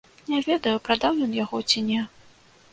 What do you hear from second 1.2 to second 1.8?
ён яго